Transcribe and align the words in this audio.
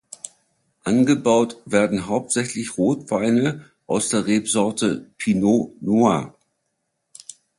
Angebaut 0.83 1.57
werden 1.65 2.07
hauptsächlich 2.07 2.75
Rotweine 2.75 3.69
aus 3.85 4.09
der 4.09 4.25
Rebsorte 4.25 5.11
Pinot 5.19 5.79
Noir. 5.79 6.33